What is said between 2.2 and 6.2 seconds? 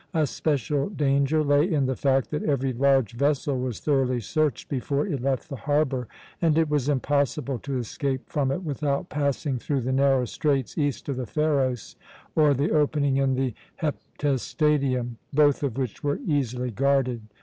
that every large vessel was thoroughly searched before it left the harbour,